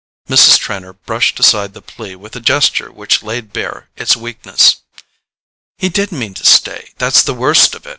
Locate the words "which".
2.91-3.21